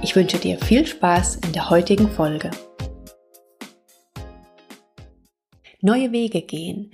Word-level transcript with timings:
Ich 0.00 0.14
wünsche 0.14 0.38
dir 0.38 0.58
viel 0.58 0.86
Spaß 0.86 1.40
in 1.44 1.52
der 1.52 1.70
heutigen 1.70 2.08
Folge. 2.08 2.52
Neue 5.80 6.12
Wege 6.12 6.42
gehen. 6.42 6.92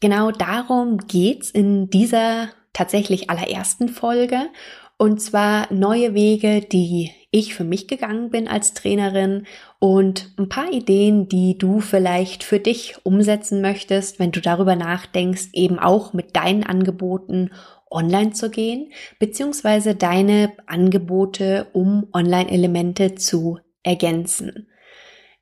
Genau 0.00 0.30
darum 0.30 0.98
geht's 0.98 1.50
in 1.50 1.90
dieser 1.90 2.50
tatsächlich 2.72 3.30
allerersten 3.30 3.88
Folge. 3.88 4.48
Und 4.96 5.20
zwar 5.20 5.72
neue 5.72 6.14
Wege, 6.14 6.60
die 6.60 7.10
ich 7.30 7.54
für 7.54 7.64
mich 7.64 7.88
gegangen 7.88 8.30
bin 8.30 8.48
als 8.48 8.72
Trainerin 8.74 9.46
und 9.78 10.32
ein 10.38 10.48
paar 10.48 10.70
Ideen, 10.72 11.28
die 11.28 11.58
du 11.58 11.80
vielleicht 11.80 12.44
für 12.44 12.60
dich 12.60 12.94
umsetzen 13.02 13.60
möchtest, 13.60 14.18
wenn 14.18 14.32
du 14.32 14.40
darüber 14.40 14.76
nachdenkst, 14.76 15.48
eben 15.52 15.78
auch 15.78 16.12
mit 16.12 16.36
deinen 16.36 16.64
Angeboten 16.64 17.50
online 17.90 18.32
zu 18.32 18.50
gehen, 18.50 18.92
beziehungsweise 19.18 19.94
deine 19.94 20.52
Angebote, 20.66 21.68
um 21.72 22.08
Online-Elemente 22.12 23.14
zu 23.14 23.58
ergänzen. 23.82 24.68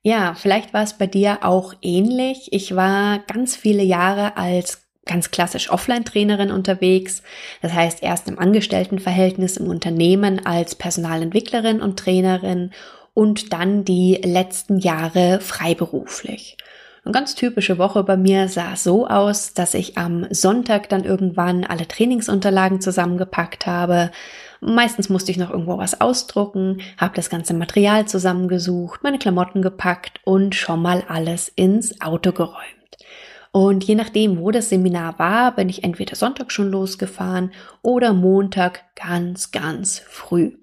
Ja, 0.01 0.35
vielleicht 0.35 0.73
war 0.73 0.83
es 0.83 0.93
bei 0.93 1.07
dir 1.07 1.39
auch 1.41 1.73
ähnlich. 1.81 2.49
Ich 2.51 2.75
war 2.75 3.19
ganz 3.27 3.55
viele 3.55 3.81
Jahre 3.81 4.37
als 4.37 4.85
ganz 5.05 5.31
klassisch 5.31 5.71
Offline-Trainerin 5.71 6.51
unterwegs. 6.51 7.23
Das 7.61 7.73
heißt, 7.73 8.03
erst 8.03 8.27
im 8.27 8.37
Angestelltenverhältnis 8.37 9.57
im 9.57 9.67
Unternehmen 9.67 10.45
als 10.45 10.75
Personalentwicklerin 10.75 11.81
und 11.81 11.97
Trainerin 11.97 12.71
und 13.13 13.53
dann 13.53 13.85
die 13.85 14.15
letzten 14.23 14.77
Jahre 14.77 15.39
freiberuflich. 15.39 16.57
Eine 17.05 17.11
ganz 17.11 17.35
typische 17.35 17.77
Woche 17.77 18.03
bei 18.03 18.17
mir 18.17 18.49
sah 18.49 18.75
so 18.75 19.05
aus, 19.05 19.53
dass 19.53 19.75
ich 19.75 19.95
am 19.95 20.25
Sonntag 20.31 20.89
dann 20.89 21.03
irgendwann 21.03 21.63
alle 21.63 21.87
Trainingsunterlagen 21.87 22.81
zusammengepackt 22.81 23.67
habe. 23.67 24.09
Meistens 24.59 25.07
musste 25.09 25.29
ich 25.29 25.37
noch 25.37 25.51
irgendwo 25.51 25.77
was 25.77 26.01
ausdrucken, 26.01 26.81
habe 26.97 27.15
das 27.15 27.29
ganze 27.29 27.53
Material 27.53 28.07
zusammengesucht, 28.07 29.03
meine 29.03 29.19
Klamotten 29.19 29.61
gepackt 29.61 30.19
und 30.23 30.55
schon 30.55 30.81
mal 30.81 31.03
alles 31.07 31.47
ins 31.49 32.01
Auto 32.01 32.31
geräumt. 32.31 32.84
Und 33.55 33.85
je 33.85 33.95
nachdem, 33.95 34.39
wo 34.39 34.51
das 34.51 34.67
Seminar 34.67 35.17
war, 35.17 35.55
bin 35.55 35.69
ich 35.69 35.85
entweder 35.85 36.17
Sonntag 36.17 36.51
schon 36.51 36.71
losgefahren 36.71 37.53
oder 37.81 38.11
Montag 38.11 38.83
ganz, 38.95 39.51
ganz 39.51 39.99
früh. 39.99 40.57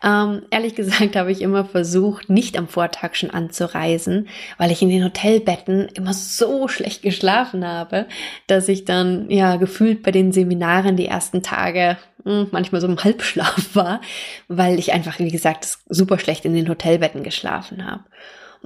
Ähm, 0.00 0.42
ehrlich 0.52 0.74
gesagt 0.76 1.16
habe 1.16 1.32
ich 1.32 1.42
immer 1.42 1.64
versucht, 1.64 2.30
nicht 2.30 2.56
am 2.56 2.68
Vortag 2.68 3.16
schon 3.16 3.30
anzureisen, 3.32 4.28
weil 4.58 4.70
ich 4.70 4.80
in 4.80 4.90
den 4.90 5.02
Hotelbetten 5.02 5.88
immer 5.94 6.14
so 6.14 6.68
schlecht 6.68 7.02
geschlafen 7.02 7.66
habe, 7.66 8.06
dass 8.46 8.68
ich 8.68 8.84
dann 8.84 9.28
ja 9.28 9.56
gefühlt 9.56 10.04
bei 10.04 10.12
den 10.12 10.30
Seminaren 10.30 10.96
die 10.96 11.06
ersten 11.06 11.42
Tage 11.42 11.98
hm, 12.22 12.46
manchmal 12.52 12.80
so 12.80 12.86
im 12.86 13.02
Halbschlaf 13.02 13.70
war, 13.74 14.00
weil 14.46 14.78
ich 14.78 14.92
einfach, 14.92 15.18
wie 15.18 15.32
gesagt, 15.32 15.66
super 15.88 16.20
schlecht 16.20 16.44
in 16.44 16.54
den 16.54 16.68
Hotelbetten 16.68 17.24
geschlafen 17.24 17.90
habe. 17.90 18.04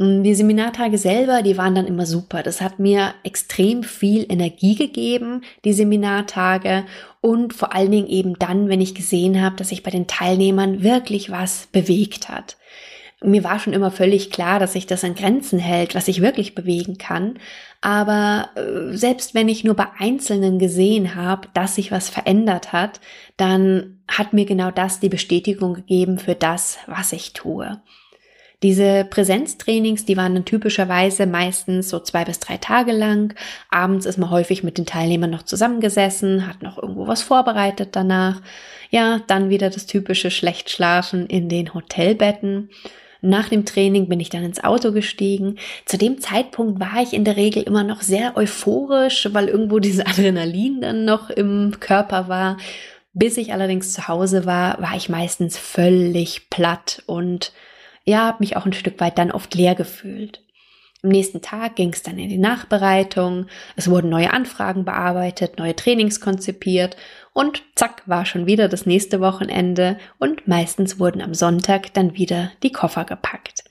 Mm, 0.00 0.22
die 0.22 0.34
Seminartage 0.34 0.96
selber, 0.96 1.42
die 1.42 1.58
waren 1.58 1.74
dann 1.74 1.86
immer 1.86 2.06
super. 2.06 2.42
Das 2.42 2.62
hat 2.62 2.78
mir 2.78 3.14
extrem 3.22 3.82
viel 3.82 4.24
Energie 4.32 4.74
gegeben, 4.74 5.42
die 5.64 5.74
Seminartage. 5.74 6.84
Und 7.20 7.52
vor 7.52 7.74
allen 7.74 7.90
Dingen 7.90 8.08
eben 8.08 8.38
dann, 8.38 8.70
wenn 8.70 8.80
ich 8.80 8.94
gesehen 8.94 9.42
habe, 9.42 9.56
dass 9.56 9.68
sich 9.68 9.82
bei 9.82 9.90
den 9.90 10.06
Teilnehmern 10.06 10.82
wirklich 10.82 11.30
was 11.30 11.68
bewegt 11.70 12.30
hat. 12.30 12.56
Mir 13.22 13.44
war 13.44 13.58
schon 13.58 13.74
immer 13.74 13.90
völlig 13.90 14.30
klar, 14.30 14.58
dass 14.58 14.72
sich 14.72 14.86
das 14.86 15.04
an 15.04 15.14
Grenzen 15.14 15.58
hält, 15.58 15.94
was 15.94 16.08
ich 16.08 16.22
wirklich 16.22 16.54
bewegen 16.54 16.96
kann. 16.96 17.38
Aber 17.82 18.48
äh, 18.54 18.96
selbst 18.96 19.34
wenn 19.34 19.50
ich 19.50 19.64
nur 19.64 19.74
bei 19.74 19.88
Einzelnen 19.98 20.58
gesehen 20.58 21.14
habe, 21.14 21.48
dass 21.52 21.74
sich 21.74 21.92
was 21.92 22.08
verändert 22.08 22.72
hat, 22.72 23.00
dann 23.36 23.98
hat 24.08 24.32
mir 24.32 24.46
genau 24.46 24.70
das 24.70 25.00
die 25.00 25.10
Bestätigung 25.10 25.74
gegeben 25.74 26.18
für 26.18 26.34
das, 26.34 26.78
was 26.86 27.12
ich 27.12 27.34
tue. 27.34 27.82
Diese 28.62 29.06
Präsenztrainings, 29.08 30.04
die 30.04 30.18
waren 30.18 30.34
dann 30.34 30.44
typischerweise 30.44 31.26
meistens 31.26 31.88
so 31.88 31.98
zwei 31.98 32.24
bis 32.24 32.40
drei 32.40 32.58
Tage 32.58 32.92
lang. 32.92 33.34
Abends 33.70 34.04
ist 34.04 34.18
man 34.18 34.30
häufig 34.30 34.62
mit 34.62 34.76
den 34.76 34.84
Teilnehmern 34.84 35.30
noch 35.30 35.44
zusammengesessen, 35.44 36.46
hat 36.46 36.62
noch 36.62 36.76
irgendwo 36.76 37.06
was 37.06 37.22
vorbereitet 37.22 37.90
danach. 37.92 38.42
Ja, 38.90 39.20
dann 39.26 39.48
wieder 39.48 39.70
das 39.70 39.86
typische 39.86 40.30
Schlechtschlafen 40.30 41.26
in 41.26 41.48
den 41.48 41.72
Hotelbetten. 41.72 42.68
Nach 43.22 43.48
dem 43.48 43.64
Training 43.64 44.08
bin 44.08 44.20
ich 44.20 44.30
dann 44.30 44.44
ins 44.44 44.62
Auto 44.62 44.92
gestiegen. 44.92 45.56
Zu 45.86 45.96
dem 45.96 46.20
Zeitpunkt 46.20 46.80
war 46.80 47.02
ich 47.02 47.12
in 47.12 47.24
der 47.24 47.36
Regel 47.36 47.62
immer 47.62 47.84
noch 47.84 48.02
sehr 48.02 48.36
euphorisch, 48.36 49.28
weil 49.32 49.48
irgendwo 49.48 49.78
dieses 49.78 50.04
Adrenalin 50.04 50.80
dann 50.80 51.04
noch 51.04 51.30
im 51.30 51.76
Körper 51.80 52.28
war. 52.28 52.58
Bis 53.12 53.36
ich 53.36 53.52
allerdings 53.52 53.92
zu 53.92 54.06
Hause 54.08 54.46
war, 54.46 54.80
war 54.80 54.96
ich 54.96 55.08
meistens 55.08 55.58
völlig 55.58 56.48
platt 56.48 57.02
und 57.06 57.52
ja, 58.04 58.26
habe 58.26 58.38
mich 58.40 58.56
auch 58.56 58.66
ein 58.66 58.72
Stück 58.72 59.00
weit 59.00 59.18
dann 59.18 59.30
oft 59.30 59.54
leer 59.54 59.74
gefühlt. 59.74 60.42
Am 61.02 61.08
nächsten 61.08 61.40
Tag 61.40 61.76
ging 61.76 61.92
es 61.94 62.02
dann 62.02 62.18
in 62.18 62.28
die 62.28 62.36
Nachbereitung, 62.36 63.46
es 63.74 63.88
wurden 63.88 64.10
neue 64.10 64.32
Anfragen 64.34 64.84
bearbeitet, 64.84 65.58
neue 65.58 65.74
Trainings 65.74 66.20
konzipiert 66.20 66.96
und 67.32 67.62
zack 67.74 68.02
war 68.06 68.26
schon 68.26 68.46
wieder 68.46 68.68
das 68.68 68.84
nächste 68.84 69.20
Wochenende 69.20 69.98
und 70.18 70.46
meistens 70.46 70.98
wurden 70.98 71.22
am 71.22 71.32
Sonntag 71.32 71.94
dann 71.94 72.16
wieder 72.16 72.52
die 72.62 72.72
Koffer 72.72 73.04
gepackt. 73.04 73.64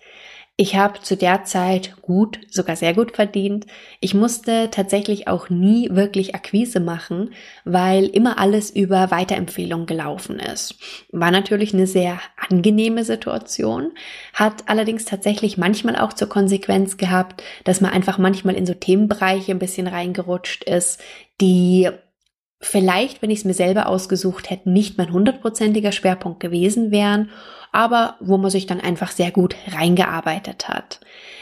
Ich 0.62 0.76
habe 0.76 1.00
zu 1.00 1.16
der 1.16 1.46
Zeit 1.46 2.02
gut, 2.02 2.42
sogar 2.50 2.76
sehr 2.76 2.94
gut 2.94 3.16
verdient. 3.16 3.66
Ich 4.02 4.14
musste 4.14 4.68
tatsächlich 4.70 5.30
auch 5.30 5.50
nie 5.50 5.88
wirklich 5.90 6.36
Akquise 6.36 6.82
machen, 6.82 7.30
weil 7.64 8.08
immer 8.08 8.40
alles 8.40 8.70
über 8.70 9.10
Weiterempfehlung 9.10 9.86
gelaufen 9.86 10.38
ist. 10.38 10.76
War 11.14 11.32
natürlich 11.32 11.74
eine 11.74 11.88
sehr 11.88 12.20
angenehme 12.50 13.06
Situation, 13.06 13.94
hat 14.34 14.68
allerdings 14.68 15.06
tatsächlich 15.06 15.58
manchmal 15.58 15.96
auch 15.96 16.12
zur 16.12 16.28
Konsequenz 16.28 16.98
gehabt, 16.98 17.42
dass 17.64 17.80
man 17.80 17.92
einfach 17.92 18.18
manchmal 18.18 18.56
in 18.56 18.66
so 18.66 18.74
Themenbereiche 18.74 19.54
ein 19.54 19.60
bisschen 19.60 19.88
reingerutscht 19.88 20.66
ist, 20.66 21.00
die 21.40 21.90
vielleicht, 22.60 23.22
wenn 23.22 23.30
ich 23.30 23.40
es 23.40 23.46
mir 23.46 23.54
selber 23.54 23.88
ausgesucht 23.88 24.50
hätte, 24.50 24.70
nicht 24.70 24.98
mein 24.98 25.14
hundertprozentiger 25.14 25.94
Schwerpunkt 25.94 26.42
gewesen 26.42 26.92
wären 26.92 27.30
aber 27.72 28.16
wo 28.20 28.38
man 28.38 28.52
sich 28.52 28.66
dann 28.66 28.82
einfach 28.82 29.12
sehr 29.12 29.32
gut 29.32 29.56
reingearbeitet 29.72 30.68
hat. 30.68 31.00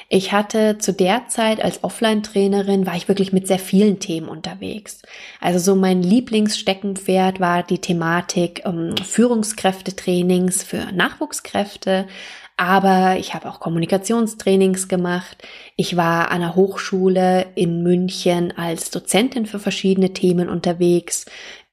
Ich 0.09 0.31
hatte 0.31 0.77
zu 0.77 0.93
der 0.93 1.27
Zeit 1.27 1.61
als 1.61 1.83
Offline-Trainerin 1.83 2.85
war 2.85 2.95
ich 2.95 3.09
wirklich 3.09 3.33
mit 3.33 3.45
sehr 3.45 3.59
vielen 3.59 3.99
Themen 3.99 4.29
unterwegs. 4.29 5.01
Also 5.41 5.59
so 5.59 5.75
mein 5.75 6.01
Lieblingssteckenpferd 6.01 7.41
war 7.41 7.63
die 7.63 7.79
Thematik 7.79 8.63
ähm, 8.65 8.95
Führungskräftetrainings 8.97 10.63
für 10.63 10.93
Nachwuchskräfte, 10.93 12.07
aber 12.55 13.17
ich 13.19 13.33
habe 13.35 13.49
auch 13.49 13.59
Kommunikationstrainings 13.59 14.87
gemacht. 14.87 15.43
Ich 15.75 15.95
war 15.95 16.31
an 16.31 16.41
der 16.41 16.55
Hochschule 16.55 17.45
in 17.55 17.83
München 17.83 18.57
als 18.57 18.89
Dozentin 18.89 19.45
für 19.45 19.59
verschiedene 19.59 20.13
Themen 20.13 20.49
unterwegs. 20.49 21.25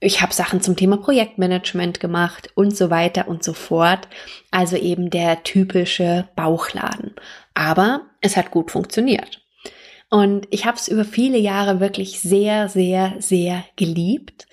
Ich 0.04 0.20
habe 0.20 0.34
Sachen 0.34 0.60
zum 0.60 0.76
Thema 0.76 0.98
Projektmanagement 0.98 1.98
gemacht 1.98 2.50
und 2.54 2.76
so 2.76 2.90
weiter 2.90 3.26
und 3.26 3.42
so 3.42 3.54
fort. 3.54 4.06
Also 4.50 4.76
eben 4.76 5.08
der 5.08 5.44
typische 5.44 6.28
Bauchladen. 6.36 7.14
Aber 7.54 8.02
es 8.20 8.36
hat 8.36 8.50
gut 8.50 8.70
funktioniert. 8.70 9.40
Und 10.10 10.46
ich 10.50 10.66
habe 10.66 10.76
es 10.76 10.88
über 10.88 11.06
viele 11.06 11.38
Jahre 11.38 11.80
wirklich 11.80 12.20
sehr, 12.20 12.68
sehr, 12.68 13.14
sehr 13.18 13.64
geliebt. 13.76 14.46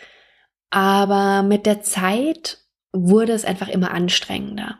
Aber 0.70 1.44
mit 1.44 1.66
der 1.66 1.82
Zeit 1.82 2.60
wurde 2.94 3.34
es 3.34 3.44
einfach 3.44 3.68
immer 3.68 3.92
anstrengender 3.92 4.80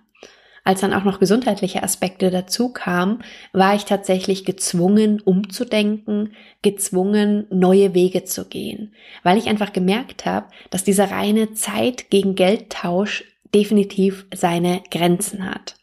als 0.64 0.82
dann 0.82 0.94
auch 0.94 1.04
noch 1.04 1.20
gesundheitliche 1.20 1.84
Aspekte 1.84 2.30
dazu 2.30 2.70
kamen, 2.70 3.24
war 3.52 3.76
ich 3.76 3.86
tatsächlich 3.86 4.46
gezwungen, 4.46 5.20
umzudenken, 5.20 6.34
gezwungen, 6.62 7.48
neue 7.50 7.94
Wege 7.94 8.24
zu 8.24 8.46
gehen, 8.46 8.94
weil 9.24 9.38
ich 9.38 9.48
einfach 9.48 9.74
gemerkt 9.74 10.26
habe, 10.26 10.48
dass 10.70 10.84
dieser 10.84 11.12
reine 11.12 11.54
Zeit 11.54 12.10
gegen 12.10 12.36
Geldtausch 12.36 13.24
definitiv 13.54 14.26
seine 14.34 14.82
Grenzen 14.92 15.50
hat. 15.50 15.76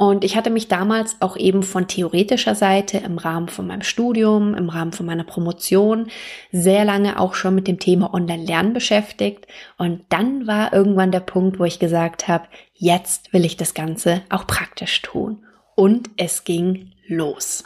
Und 0.00 0.22
ich 0.22 0.36
hatte 0.36 0.50
mich 0.50 0.68
damals 0.68 1.16
auch 1.18 1.36
eben 1.36 1.64
von 1.64 1.88
theoretischer 1.88 2.54
Seite 2.54 2.98
im 2.98 3.18
Rahmen 3.18 3.48
von 3.48 3.66
meinem 3.66 3.82
Studium, 3.82 4.54
im 4.54 4.68
Rahmen 4.68 4.92
von 4.92 5.04
meiner 5.04 5.24
Promotion 5.24 6.06
sehr 6.52 6.84
lange 6.84 7.18
auch 7.18 7.34
schon 7.34 7.56
mit 7.56 7.66
dem 7.66 7.80
Thema 7.80 8.14
Online-Lernen 8.14 8.74
beschäftigt. 8.74 9.48
Und 9.76 10.02
dann 10.08 10.46
war 10.46 10.72
irgendwann 10.72 11.10
der 11.10 11.18
Punkt, 11.18 11.58
wo 11.58 11.64
ich 11.64 11.80
gesagt 11.80 12.28
habe, 12.28 12.44
jetzt 12.78 13.32
will 13.32 13.44
ich 13.44 13.56
das 13.56 13.74
Ganze 13.74 14.22
auch 14.30 14.46
praktisch 14.46 15.02
tun. 15.02 15.44
und 15.76 16.10
es 16.16 16.42
ging 16.42 16.92
los. 17.06 17.62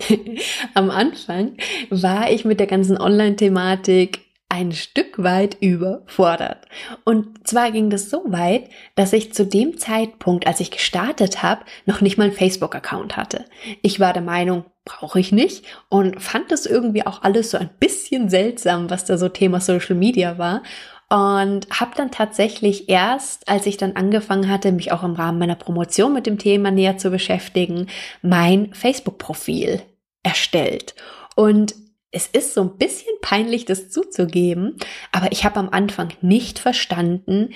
Am 0.74 0.90
Anfang 0.90 1.56
war 1.88 2.28
ich 2.32 2.44
mit 2.44 2.58
der 2.58 2.66
ganzen 2.66 2.98
Online-Thematik 2.98 4.22
ein 4.48 4.72
Stück 4.72 5.22
weit 5.22 5.58
überfordert. 5.60 6.66
Und 7.04 7.46
zwar 7.46 7.70
ging 7.70 7.88
das 7.88 8.10
so 8.10 8.24
weit, 8.26 8.68
dass 8.96 9.12
ich 9.12 9.32
zu 9.32 9.46
dem 9.46 9.78
Zeitpunkt, 9.78 10.48
als 10.48 10.58
ich 10.58 10.72
gestartet 10.72 11.44
habe, 11.44 11.64
noch 11.86 12.00
nicht 12.00 12.18
mal 12.18 12.24
einen 12.24 12.32
Facebook-Account 12.32 13.16
hatte. 13.16 13.44
Ich 13.82 14.00
war 14.00 14.12
der 14.12 14.22
Meinung, 14.22 14.64
brauche 14.84 15.20
ich 15.20 15.30
nicht 15.30 15.64
und 15.88 16.20
fand 16.20 16.50
das 16.50 16.66
irgendwie 16.66 17.06
auch 17.06 17.22
alles 17.22 17.52
so 17.52 17.58
ein 17.58 17.70
bisschen 17.78 18.28
seltsam, 18.28 18.90
was 18.90 19.04
da 19.04 19.16
so 19.16 19.28
Thema 19.28 19.60
Social 19.60 19.94
Media 19.94 20.36
war. 20.36 20.64
Und 21.10 21.68
habe 21.70 21.90
dann 21.96 22.12
tatsächlich 22.12 22.88
erst, 22.88 23.48
als 23.48 23.66
ich 23.66 23.76
dann 23.76 23.96
angefangen 23.96 24.48
hatte, 24.48 24.70
mich 24.70 24.92
auch 24.92 25.02
im 25.02 25.14
Rahmen 25.14 25.40
meiner 25.40 25.56
Promotion 25.56 26.12
mit 26.12 26.24
dem 26.24 26.38
Thema 26.38 26.70
näher 26.70 26.98
zu 26.98 27.10
beschäftigen, 27.10 27.88
mein 28.22 28.72
Facebook-Profil 28.72 29.82
erstellt. 30.22 30.94
Und 31.34 31.74
es 32.12 32.28
ist 32.28 32.54
so 32.54 32.62
ein 32.62 32.78
bisschen 32.78 33.12
peinlich, 33.22 33.64
das 33.64 33.90
zuzugeben, 33.90 34.76
aber 35.10 35.32
ich 35.32 35.44
habe 35.44 35.58
am 35.58 35.68
Anfang 35.70 36.12
nicht 36.20 36.58
verstanden, 36.58 37.54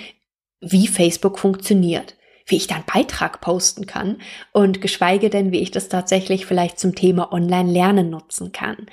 wie 0.61 0.89
Facebook 0.89 1.39
funktioniert, 1.39 2.17
wie 2.47 2.57
ich 2.57 2.67
da 2.67 2.77
einen 2.77 2.85
Beitrag 2.93 3.41
posten 3.41 3.87
kann 3.87 4.19
und 4.53 4.81
geschweige 4.81 5.31
denn, 5.31 5.53
wie 5.53 5.61
ich 5.61 5.71
das 5.71 5.89
tatsächlich 5.89 6.47
vielleicht 6.47 6.79
zum 6.79 6.95
Thema 6.95 7.33
Online-Lernen 7.33 8.11
nutzen 8.11 8.53
kann. 8.53 8.87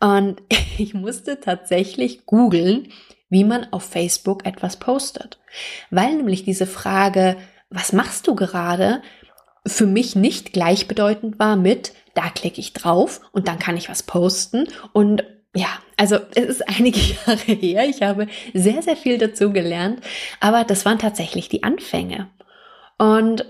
Und 0.00 0.42
ich 0.78 0.94
musste 0.94 1.40
tatsächlich 1.40 2.26
googeln, 2.26 2.88
wie 3.32 3.44
man 3.44 3.66
auf 3.72 3.82
Facebook 3.82 4.44
etwas 4.44 4.76
postet. 4.76 5.38
Weil 5.90 6.16
nämlich 6.16 6.44
diese 6.44 6.66
Frage, 6.66 7.38
was 7.70 7.94
machst 7.94 8.28
du 8.28 8.34
gerade, 8.34 9.00
für 9.66 9.86
mich 9.86 10.14
nicht 10.14 10.52
gleichbedeutend 10.52 11.38
war 11.38 11.56
mit, 11.56 11.94
da 12.12 12.28
klicke 12.28 12.60
ich 12.60 12.74
drauf 12.74 13.22
und 13.32 13.48
dann 13.48 13.58
kann 13.58 13.78
ich 13.78 13.88
was 13.88 14.02
posten 14.02 14.68
und 14.92 15.24
ja, 15.54 15.68
also 15.96 16.18
es 16.34 16.44
ist 16.44 16.68
einige 16.78 17.00
Jahre 17.00 17.52
her. 17.52 17.88
Ich 17.88 18.02
habe 18.02 18.26
sehr, 18.52 18.82
sehr 18.82 18.96
viel 18.96 19.16
dazu 19.16 19.50
gelernt, 19.50 20.00
aber 20.40 20.64
das 20.64 20.84
waren 20.84 20.98
tatsächlich 20.98 21.48
die 21.48 21.62
Anfänge. 21.62 22.28
Und 22.98 23.46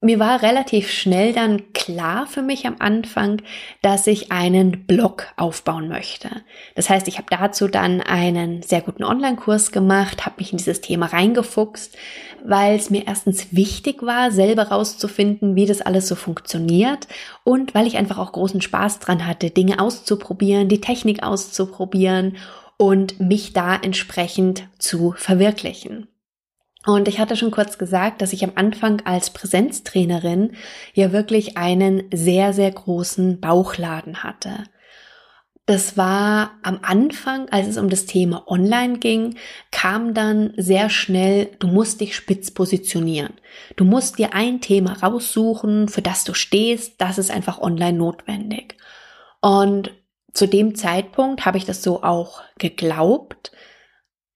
mir 0.00 0.20
war 0.20 0.42
relativ 0.42 0.92
schnell 0.92 1.32
dann 1.32 1.72
klar 1.72 2.28
für 2.28 2.42
mich 2.42 2.66
am 2.66 2.76
Anfang, 2.78 3.42
dass 3.82 4.06
ich 4.06 4.30
einen 4.30 4.86
Blog 4.86 5.26
aufbauen 5.36 5.88
möchte. 5.88 6.30
Das 6.76 6.88
heißt, 6.88 7.08
ich 7.08 7.18
habe 7.18 7.26
dazu 7.30 7.66
dann 7.66 8.00
einen 8.00 8.62
sehr 8.62 8.80
guten 8.80 9.02
Online-Kurs 9.02 9.72
gemacht, 9.72 10.24
habe 10.24 10.36
mich 10.38 10.52
in 10.52 10.58
dieses 10.58 10.80
Thema 10.80 11.06
reingefuchst, 11.06 11.96
weil 12.44 12.76
es 12.76 12.90
mir 12.90 13.08
erstens 13.08 13.52
wichtig 13.52 14.02
war, 14.02 14.30
selber 14.30 14.68
rauszufinden, 14.68 15.56
wie 15.56 15.66
das 15.66 15.80
alles 15.80 16.06
so 16.06 16.14
funktioniert 16.14 17.08
und 17.42 17.74
weil 17.74 17.88
ich 17.88 17.96
einfach 17.96 18.18
auch 18.18 18.30
großen 18.30 18.60
Spaß 18.62 19.00
dran 19.00 19.26
hatte, 19.26 19.50
Dinge 19.50 19.80
auszuprobieren, 19.80 20.68
die 20.68 20.80
Technik 20.80 21.24
auszuprobieren 21.24 22.36
und 22.76 23.18
mich 23.18 23.52
da 23.52 23.74
entsprechend 23.74 24.68
zu 24.78 25.12
verwirklichen. 25.16 26.06
Und 26.86 27.08
ich 27.08 27.18
hatte 27.18 27.36
schon 27.36 27.50
kurz 27.50 27.76
gesagt, 27.76 28.22
dass 28.22 28.32
ich 28.32 28.44
am 28.44 28.52
Anfang 28.54 29.02
als 29.04 29.30
Präsenztrainerin 29.30 30.52
ja 30.94 31.12
wirklich 31.12 31.56
einen 31.56 32.04
sehr, 32.12 32.52
sehr 32.52 32.70
großen 32.70 33.40
Bauchladen 33.40 34.22
hatte. 34.22 34.64
Das 35.68 35.98
war 35.98 36.52
am 36.62 36.78
Anfang, 36.80 37.50
als 37.50 37.66
es 37.66 37.76
um 37.76 37.90
das 37.90 38.06
Thema 38.06 38.44
Online 38.46 39.00
ging, 39.00 39.36
kam 39.70 40.14
dann 40.14 40.54
sehr 40.56 40.88
schnell, 40.88 41.50
du 41.58 41.66
musst 41.66 42.00
dich 42.00 42.16
spitz 42.16 42.50
positionieren. 42.50 43.34
Du 43.76 43.84
musst 43.84 44.18
dir 44.18 44.32
ein 44.32 44.62
Thema 44.62 44.94
raussuchen, 44.94 45.88
für 45.88 46.00
das 46.00 46.24
du 46.24 46.32
stehst. 46.32 46.98
Das 47.02 47.18
ist 47.18 47.30
einfach 47.30 47.58
online 47.60 47.98
notwendig. 47.98 48.78
Und 49.42 49.92
zu 50.32 50.46
dem 50.46 50.74
Zeitpunkt 50.74 51.44
habe 51.44 51.58
ich 51.58 51.66
das 51.66 51.82
so 51.82 52.02
auch 52.02 52.40
geglaubt. 52.58 53.52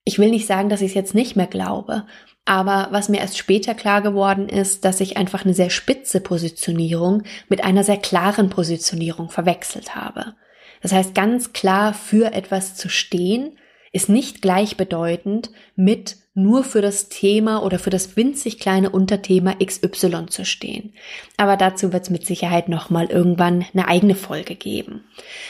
Ich 0.05 0.19
will 0.19 0.29
nicht 0.29 0.47
sagen, 0.47 0.69
dass 0.69 0.83
ich 0.83 0.89
es 0.89 0.95
jetzt 0.95 1.15
nicht 1.15 1.35
mehr 1.35 1.47
glaube, 1.47 2.05
aber 2.45 2.89
was 2.91 3.09
mir 3.09 3.19
erst 3.19 3.39
später 3.39 3.75
klar 3.75 4.03
geworden 4.03 4.49
ist, 4.49 4.85
dass 4.85 5.01
ich 5.01 5.17
einfach 5.17 5.45
eine 5.45 5.55
sehr 5.55 5.71
spitze 5.71 6.21
Positionierung 6.21 7.23
mit 7.49 7.63
einer 7.63 7.85
sehr 7.85 7.99
klaren 7.99 8.51
Positionierung 8.51 9.31
verwechselt 9.31 9.95
habe. 9.95 10.35
Das 10.81 10.93
heißt, 10.93 11.15
ganz 11.15 11.53
klar 11.53 11.95
für 11.95 12.33
etwas 12.33 12.75
zu 12.75 12.89
stehen, 12.89 13.57
ist 13.93 14.09
nicht 14.09 14.43
gleichbedeutend 14.43 15.51
mit 15.77 16.17
nur 16.35 16.65
für 16.65 16.81
das 16.81 17.11
Thema 17.11 17.63
oder 17.63 17.79
für 17.79 17.91
das 17.91 18.17
winzig 18.17 18.59
kleine 18.59 18.89
Unterthema 18.89 19.55
XY 19.63 20.27
zu 20.31 20.47
stehen. 20.47 20.95
Aber 21.37 21.59
dazu 21.59 21.93
wird 21.93 22.05
es 22.05 22.11
mit 22.11 22.25
Sicherheit 22.25 22.71
nochmal 22.71 23.11
irgendwann 23.11 23.67
eine 23.75 23.87
eigene 23.87 24.15
Folge 24.15 24.55
geben. 24.55 25.05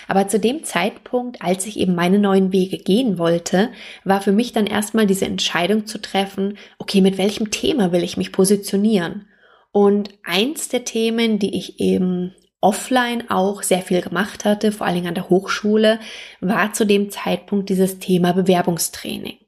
Aber 0.09 0.27
zu 0.27 0.41
dem 0.41 0.65
Zeitpunkt, 0.65 1.41
als 1.41 1.67
ich 1.67 1.79
eben 1.79 1.95
meine 1.95 2.19
neuen 2.19 2.53
Wege 2.53 2.79
gehen 2.79 3.17
wollte, 3.17 3.71
war 4.03 4.21
für 4.21 4.33
mich 4.33 4.53
dann 4.53 4.67
erstmal 4.67 5.07
diese 5.07 5.27
Entscheidung 5.27 5.87
zu 5.87 6.01
treffen, 6.01 6.59
okay, 6.79 7.01
mit 7.01 7.17
welchem 7.17 7.53
Thema 7.53 7.93
will 7.93 8.03
ich 8.03 8.17
mich 8.17 8.33
positionieren? 8.33 9.27
Und 9.71 10.11
eins 10.25 10.69
der 10.69 10.85
Themen, 10.85 11.39
die 11.39 11.57
ich 11.57 11.79
eben 11.79 12.35
offline 12.63 13.29
auch 13.29 13.63
sehr 13.63 13.83
viel 13.83 14.01
gemacht 14.01 14.47
hatte, 14.47 14.73
vor 14.73 14.87
allen 14.87 14.95
Dingen 14.95 15.09
an 15.09 15.15
der 15.15 15.29
Hochschule, 15.29 16.01
war 16.41 16.73
zu 16.73 16.87
dem 16.87 17.11
Zeitpunkt 17.11 17.69
dieses 17.69 17.99
Thema 17.99 18.33
Bewerbungstraining. 18.33 19.39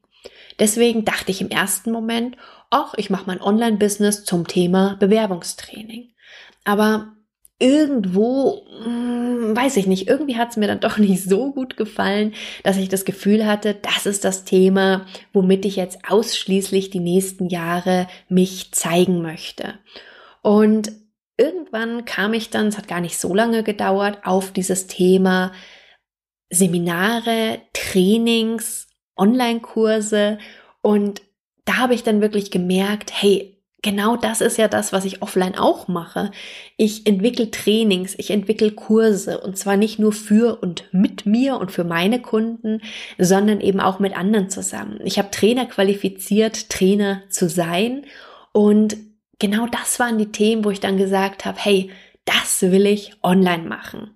Deswegen 0.59 1.03
dachte 1.05 1.31
ich 1.31 1.41
im 1.41 1.49
ersten 1.49 1.91
Moment, 1.91 2.37
ach, 2.69 2.93
ich 2.97 3.09
mache 3.09 3.25
mein 3.25 3.41
Online-Business 3.41 4.23
zum 4.25 4.47
Thema 4.47 4.97
Bewerbungstraining. 4.99 6.11
Aber 6.63 7.13
irgendwo, 7.57 8.65
hm, 8.83 9.55
weiß 9.55 9.77
ich 9.77 9.87
nicht, 9.87 10.07
irgendwie 10.07 10.37
hat 10.37 10.51
es 10.51 10.57
mir 10.57 10.67
dann 10.67 10.79
doch 10.81 10.97
nicht 10.97 11.23
so 11.23 11.53
gut 11.53 11.77
gefallen, 11.77 12.33
dass 12.63 12.77
ich 12.77 12.89
das 12.89 13.05
Gefühl 13.05 13.45
hatte, 13.45 13.75
das 13.75 14.05
ist 14.05 14.25
das 14.25 14.43
Thema, 14.43 15.05
womit 15.33 15.65
ich 15.65 15.77
jetzt 15.77 15.99
ausschließlich 16.07 16.89
die 16.89 16.99
nächsten 16.99 17.47
Jahre 17.47 18.07
mich 18.27 18.71
zeigen 18.73 19.21
möchte. 19.21 19.75
Und 20.41 20.91
irgendwann 21.37 22.05
kam 22.05 22.33
ich 22.33 22.49
dann, 22.49 22.67
es 22.67 22.77
hat 22.77 22.87
gar 22.87 23.01
nicht 23.01 23.17
so 23.17 23.33
lange 23.33 23.63
gedauert, 23.63 24.19
auf 24.23 24.51
dieses 24.51 24.87
Thema 24.87 25.51
Seminare, 26.49 27.61
Trainings, 27.73 28.87
Online-Kurse 29.17 30.37
und 30.81 31.21
da 31.65 31.77
habe 31.77 31.95
ich 31.95 32.03
dann 32.03 32.21
wirklich 32.21 32.51
gemerkt, 32.51 33.11
hey, 33.13 33.55
genau 33.81 34.15
das 34.17 34.41
ist 34.41 34.57
ja 34.57 34.67
das, 34.67 34.93
was 34.93 35.05
ich 35.05 35.21
offline 35.21 35.55
auch 35.55 35.87
mache. 35.87 36.31
Ich 36.75 37.05
entwickle 37.05 37.51
Trainings, 37.51 38.15
ich 38.17 38.31
entwickle 38.31 38.71
Kurse 38.71 39.39
und 39.41 39.57
zwar 39.57 39.77
nicht 39.77 39.99
nur 39.99 40.11
für 40.11 40.61
und 40.61 40.85
mit 40.91 41.25
mir 41.25 41.57
und 41.57 41.71
für 41.71 41.83
meine 41.83 42.21
Kunden, 42.21 42.81
sondern 43.19 43.61
eben 43.61 43.79
auch 43.79 43.99
mit 43.99 44.17
anderen 44.17 44.49
zusammen. 44.49 44.99
Ich 45.03 45.19
habe 45.19 45.31
Trainer 45.31 45.65
qualifiziert, 45.65 46.69
Trainer 46.69 47.21
zu 47.29 47.47
sein 47.47 48.05
und 48.53 48.97
genau 49.39 49.67
das 49.67 49.99
waren 49.99 50.17
die 50.17 50.31
Themen, 50.31 50.65
wo 50.65 50.71
ich 50.71 50.79
dann 50.79 50.97
gesagt 50.97 51.45
habe, 51.45 51.57
hey, 51.59 51.91
das 52.25 52.61
will 52.61 52.85
ich 52.85 53.13
online 53.23 53.63
machen. 53.63 54.11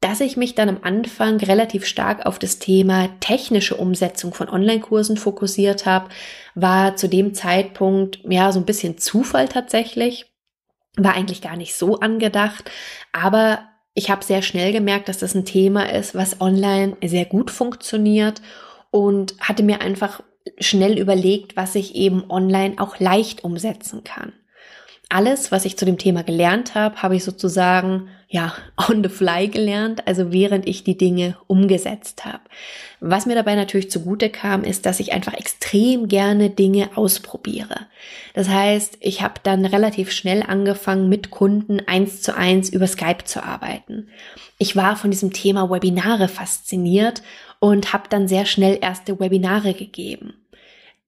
Dass 0.00 0.20
ich 0.20 0.36
mich 0.36 0.54
dann 0.54 0.68
am 0.68 0.78
Anfang 0.82 1.38
relativ 1.38 1.84
stark 1.84 2.24
auf 2.24 2.38
das 2.38 2.58
Thema 2.58 3.08
technische 3.20 3.76
Umsetzung 3.76 4.32
von 4.32 4.48
Online-Kursen 4.48 5.16
fokussiert 5.16 5.86
habe, 5.86 6.08
war 6.54 6.94
zu 6.94 7.08
dem 7.08 7.34
Zeitpunkt 7.34 8.20
ja 8.28 8.52
so 8.52 8.60
ein 8.60 8.66
bisschen 8.66 8.98
Zufall 8.98 9.48
tatsächlich. 9.48 10.26
War 10.96 11.14
eigentlich 11.14 11.42
gar 11.42 11.56
nicht 11.56 11.74
so 11.74 11.98
angedacht, 11.98 12.70
aber 13.12 13.68
ich 13.94 14.10
habe 14.10 14.24
sehr 14.24 14.42
schnell 14.42 14.72
gemerkt, 14.72 15.08
dass 15.08 15.18
das 15.18 15.34
ein 15.34 15.44
Thema 15.44 15.90
ist, 15.92 16.14
was 16.14 16.40
online 16.40 16.96
sehr 17.04 17.24
gut 17.24 17.50
funktioniert 17.50 18.40
und 18.90 19.34
hatte 19.40 19.64
mir 19.64 19.80
einfach 19.80 20.22
schnell 20.58 20.98
überlegt, 20.98 21.56
was 21.56 21.74
ich 21.74 21.94
eben 21.94 22.30
online 22.30 22.74
auch 22.78 22.98
leicht 22.98 23.44
umsetzen 23.44 24.04
kann. 24.04 24.32
Alles, 25.10 25.50
was 25.50 25.64
ich 25.64 25.78
zu 25.78 25.86
dem 25.86 25.96
Thema 25.96 26.22
gelernt 26.22 26.74
habe, 26.74 27.02
habe 27.02 27.16
ich 27.16 27.24
sozusagen 27.24 28.08
ja 28.28 28.52
on 28.90 29.02
the 29.02 29.08
fly 29.08 29.48
gelernt, 29.48 30.06
also 30.06 30.32
während 30.32 30.68
ich 30.68 30.84
die 30.84 30.98
Dinge 30.98 31.36
umgesetzt 31.46 32.26
habe. 32.26 32.40
Was 33.00 33.26
mir 33.26 33.34
dabei 33.34 33.54
natürlich 33.54 33.90
zugute 33.90 34.28
kam, 34.28 34.64
ist, 34.64 34.84
dass 34.84 35.00
ich 35.00 35.12
einfach 35.12 35.34
extrem 35.34 36.08
gerne 36.08 36.50
Dinge 36.50 36.90
ausprobiere. 36.94 37.86
Das 38.34 38.48
heißt, 38.48 38.98
ich 39.00 39.22
habe 39.22 39.34
dann 39.42 39.64
relativ 39.64 40.10
schnell 40.10 40.42
angefangen, 40.42 41.08
mit 41.08 41.30
Kunden 41.30 41.80
eins 41.86 42.20
zu 42.20 42.36
eins 42.36 42.68
über 42.68 42.86
Skype 42.86 43.24
zu 43.24 43.42
arbeiten. 43.42 44.08
Ich 44.58 44.76
war 44.76 44.96
von 44.96 45.10
diesem 45.10 45.32
Thema 45.32 45.70
Webinare 45.70 46.28
fasziniert 46.28 47.22
und 47.60 47.92
habe 47.92 48.08
dann 48.08 48.28
sehr 48.28 48.46
schnell 48.46 48.78
erste 48.80 49.18
Webinare 49.20 49.74
gegeben. 49.74 50.34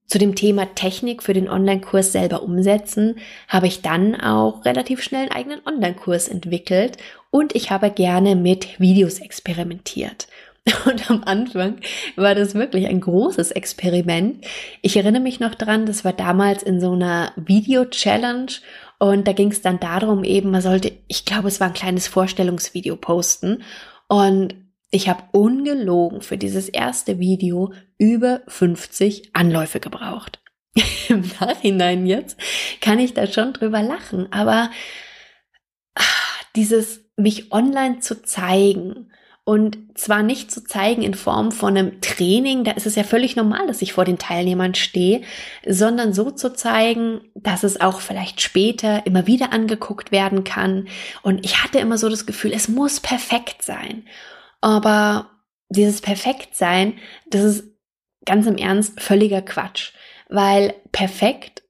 Zu 0.07 0.19
dem 0.19 0.35
Thema 0.35 0.75
Technik 0.75 1.23
für 1.23 1.35
den 1.35 1.49
Online-Kurs 1.49 2.11
selber 2.11 2.42
umsetzen 2.42 3.21
habe 3.47 3.69
ich 3.69 3.80
dann 3.80 4.21
auch 4.21 4.64
relativ 4.64 5.02
schnell 5.02 5.23
einen 5.23 5.30
eigenen 5.30 5.61
Online-Kurs 5.64 6.26
entwickelt 6.26 6.97
und 7.30 7.54
ich 7.54 7.71
habe 7.71 7.90
gerne 7.90 8.35
mit 8.35 8.80
Videos 8.80 9.21
experimentiert. 9.21 10.26
Und 10.85 11.11
am 11.11 11.23
Anfang 11.25 11.76
war 12.16 12.35
das 12.35 12.54
wirklich 12.54 12.87
ein 12.87 13.00
großes 13.00 13.50
Experiment. 13.52 14.45
Ich 14.83 14.95
erinnere 14.95 15.23
mich 15.23 15.40
noch 15.40 15.54
dran, 15.54 15.87
das 15.87 16.04
war 16.04 16.12
damals 16.12 16.62
in 16.62 16.80
so 16.83 16.92
einer 16.92 17.33
Video-Challenge 17.37 18.52
und 18.99 19.26
da 19.26 19.33
ging 19.33 19.50
es 19.50 19.62
dann 19.62 19.80
darum, 19.80 20.25
eben, 20.25 20.50
man 20.50 20.61
sollte, 20.61 20.92
ich 21.09 21.25
glaube, 21.25 21.49
es 21.49 21.59
war 21.59 21.69
ein 21.69 21.73
kleines 21.73 22.07
Vorstellungsvideo 22.07 22.97
posten. 22.97 23.62
Und 24.09 24.54
ich 24.90 25.09
habe 25.09 25.23
ungelogen 25.32 26.20
für 26.20 26.37
dieses 26.37 26.68
erste 26.68 27.18
Video 27.18 27.73
über 27.99 28.42
50 28.49 29.30
Anläufe 29.35 29.80
gebraucht. 29.80 30.40
Im 31.09 31.25
Nachhinein 31.40 32.06
jetzt 32.06 32.38
kann 32.80 32.99
ich 32.99 33.14
da 33.14 33.26
schon 33.26 33.52
drüber 33.52 33.82
lachen, 33.82 34.32
aber 34.32 34.70
ach, 35.94 36.44
dieses 36.56 37.04
mich 37.16 37.52
online 37.52 38.00
zu 38.00 38.23
zeigen 38.23 39.11
und 39.44 39.78
zwar 39.99 40.23
nicht 40.23 40.52
zu 40.52 40.62
zeigen 40.62 41.02
in 41.02 41.14
Form 41.14 41.50
von 41.50 41.76
einem 41.76 42.00
Training, 42.00 42.62
da 42.62 42.73
ist 42.73 42.87
es 42.87 42.94
ja 42.94 43.02
völlig 43.02 43.37
normal, 43.37 43.66
dass 43.66 43.82
ich 43.82 43.92
vor 43.92 44.04
den 44.04 44.18
Teilnehmern 44.18 44.75
stehe, 44.75 45.23
sondern 45.66 46.12
so 46.12 46.30
zu 46.30 46.52
zeigen, 46.52 47.20
dass 47.35 47.64
es 47.64 47.80
auch 47.80 48.00
vielleicht 48.00 48.40
später 48.40 49.06
immer 49.06 49.26
wieder 49.26 49.52
angeguckt 49.52 50.12
werden 50.12 50.44
kann. 50.44 50.88
Und 51.23 51.44
ich 51.44 51.64
hatte 51.64 51.78
immer 51.78 51.99
so 51.99 52.09
das 52.09 52.26
Gefühl, 52.26 52.52
es 52.52 52.68
muss 52.68 53.00
perfekt 53.00 53.62
sein. 53.62 54.04
Aber 54.61 55.31
dieses 55.69 56.00
Perfektsein, 56.00 56.99
das 57.29 57.43
ist 57.43 57.64
ganz 58.25 58.47
im 58.47 58.57
Ernst 58.57 59.00
völliger 59.00 59.43
Quatsch, 59.43 59.93
weil 60.29 60.75
perfekt 60.93 61.62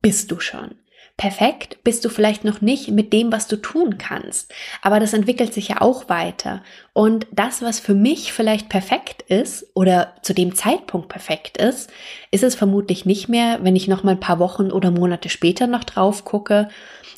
bist 0.00 0.30
du 0.30 0.40
schon. 0.40 0.79
Perfekt 1.20 1.84
bist 1.84 2.02
du 2.06 2.08
vielleicht 2.08 2.44
noch 2.44 2.62
nicht 2.62 2.88
mit 2.88 3.12
dem, 3.12 3.30
was 3.30 3.46
du 3.46 3.56
tun 3.56 3.98
kannst, 3.98 4.54
aber 4.80 5.00
das 5.00 5.12
entwickelt 5.12 5.52
sich 5.52 5.68
ja 5.68 5.82
auch 5.82 6.08
weiter. 6.08 6.62
Und 6.94 7.26
das, 7.30 7.60
was 7.60 7.78
für 7.78 7.92
mich 7.92 8.32
vielleicht 8.32 8.70
perfekt 8.70 9.20
ist 9.28 9.66
oder 9.74 10.14
zu 10.22 10.32
dem 10.32 10.54
Zeitpunkt 10.54 11.10
perfekt 11.10 11.58
ist, 11.58 11.90
ist 12.30 12.42
es 12.42 12.54
vermutlich 12.54 13.04
nicht 13.04 13.28
mehr, 13.28 13.58
wenn 13.60 13.76
ich 13.76 13.86
noch 13.86 14.02
mal 14.02 14.12
ein 14.12 14.20
paar 14.20 14.38
Wochen 14.38 14.72
oder 14.72 14.90
Monate 14.90 15.28
später 15.28 15.66
noch 15.66 15.84
drauf 15.84 16.24
gucke. 16.24 16.70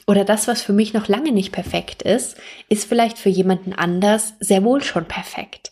Oder 0.08 0.24
das, 0.24 0.48
was 0.48 0.62
für 0.62 0.72
mich 0.72 0.92
noch 0.92 1.06
lange 1.06 1.30
nicht 1.30 1.52
perfekt 1.52 2.02
ist, 2.02 2.36
ist 2.68 2.88
vielleicht 2.88 3.18
für 3.18 3.28
jemanden 3.28 3.72
anders 3.72 4.34
sehr 4.40 4.64
wohl 4.64 4.82
schon 4.82 5.04
perfekt. 5.04 5.71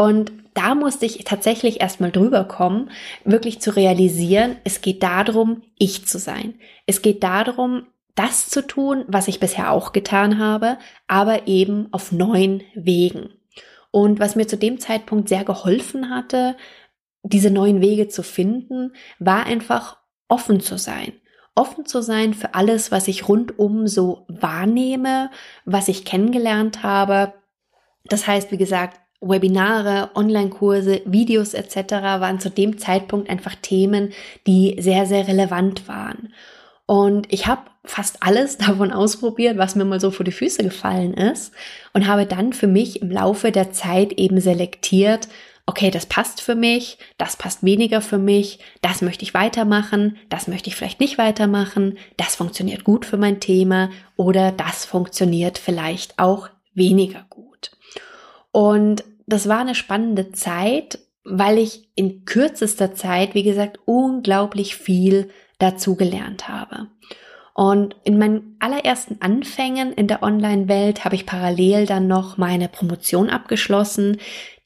Und 0.00 0.32
da 0.54 0.74
musste 0.74 1.04
ich 1.04 1.24
tatsächlich 1.24 1.82
erstmal 1.82 2.10
drüber 2.10 2.44
kommen, 2.44 2.90
wirklich 3.26 3.60
zu 3.60 3.76
realisieren, 3.76 4.56
es 4.64 4.80
geht 4.80 5.02
darum, 5.02 5.60
ich 5.76 6.06
zu 6.06 6.18
sein. 6.18 6.54
Es 6.86 7.02
geht 7.02 7.22
darum, 7.22 7.82
das 8.14 8.48
zu 8.48 8.66
tun, 8.66 9.04
was 9.08 9.28
ich 9.28 9.40
bisher 9.40 9.70
auch 9.70 9.92
getan 9.92 10.38
habe, 10.38 10.78
aber 11.06 11.48
eben 11.48 11.88
auf 11.92 12.12
neuen 12.12 12.62
Wegen. 12.74 13.34
Und 13.90 14.20
was 14.20 14.36
mir 14.36 14.48
zu 14.48 14.56
dem 14.56 14.80
Zeitpunkt 14.80 15.28
sehr 15.28 15.44
geholfen 15.44 16.08
hatte, 16.08 16.56
diese 17.22 17.50
neuen 17.50 17.82
Wege 17.82 18.08
zu 18.08 18.22
finden, 18.22 18.94
war 19.18 19.44
einfach 19.44 19.98
offen 20.28 20.60
zu 20.60 20.78
sein. 20.78 21.12
Offen 21.54 21.84
zu 21.84 22.00
sein 22.00 22.32
für 22.32 22.54
alles, 22.54 22.90
was 22.90 23.06
ich 23.06 23.28
rundum 23.28 23.86
so 23.86 24.24
wahrnehme, 24.28 25.30
was 25.66 25.88
ich 25.88 26.06
kennengelernt 26.06 26.82
habe. 26.82 27.34
Das 28.04 28.26
heißt, 28.26 28.50
wie 28.50 28.56
gesagt, 28.56 28.98
Webinare, 29.20 30.10
Online-Kurse, 30.14 31.02
Videos 31.04 31.54
etc. 31.54 31.92
waren 31.92 32.40
zu 32.40 32.50
dem 32.50 32.78
Zeitpunkt 32.78 33.28
einfach 33.28 33.54
Themen, 33.54 34.12
die 34.46 34.76
sehr, 34.80 35.06
sehr 35.06 35.28
relevant 35.28 35.88
waren. 35.88 36.32
Und 36.86 37.32
ich 37.32 37.46
habe 37.46 37.62
fast 37.84 38.22
alles 38.22 38.58
davon 38.58 38.92
ausprobiert, 38.92 39.58
was 39.58 39.76
mir 39.76 39.84
mal 39.84 40.00
so 40.00 40.10
vor 40.10 40.24
die 40.24 40.32
Füße 40.32 40.62
gefallen 40.62 41.14
ist 41.14 41.52
und 41.92 42.06
habe 42.06 42.26
dann 42.26 42.52
für 42.52 42.66
mich 42.66 43.02
im 43.02 43.10
Laufe 43.10 43.52
der 43.52 43.72
Zeit 43.72 44.12
eben 44.12 44.40
selektiert, 44.40 45.28
okay, 45.66 45.92
das 45.92 46.06
passt 46.06 46.40
für 46.40 46.56
mich, 46.56 46.98
das 47.16 47.36
passt 47.36 47.62
weniger 47.62 48.00
für 48.00 48.18
mich, 48.18 48.58
das 48.82 49.02
möchte 49.02 49.22
ich 49.22 49.34
weitermachen, 49.34 50.16
das 50.28 50.48
möchte 50.48 50.68
ich 50.68 50.74
vielleicht 50.74 50.98
nicht 50.98 51.16
weitermachen, 51.16 51.96
das 52.16 52.34
funktioniert 52.34 52.82
gut 52.82 53.06
für 53.06 53.18
mein 53.18 53.38
Thema 53.38 53.90
oder 54.16 54.50
das 54.50 54.84
funktioniert 54.84 55.58
vielleicht 55.58 56.18
auch 56.18 56.48
weniger 56.74 57.24
gut. 57.30 57.49
Und 58.52 59.04
das 59.26 59.48
war 59.48 59.60
eine 59.60 59.74
spannende 59.74 60.32
Zeit, 60.32 60.98
weil 61.24 61.58
ich 61.58 61.88
in 61.94 62.24
kürzester 62.24 62.94
Zeit, 62.94 63.34
wie 63.34 63.42
gesagt, 63.42 63.78
unglaublich 63.84 64.76
viel 64.76 65.30
dazu 65.58 65.94
gelernt 65.94 66.48
habe. 66.48 66.88
Und 67.54 67.96
in 68.04 68.18
meinen 68.18 68.56
allerersten 68.58 69.20
Anfängen 69.20 69.92
in 69.92 70.06
der 70.06 70.22
Online-Welt 70.22 71.04
habe 71.04 71.14
ich 71.14 71.26
parallel 71.26 71.84
dann 71.86 72.06
noch 72.06 72.38
meine 72.38 72.68
Promotion 72.68 73.28
abgeschlossen. 73.28 74.16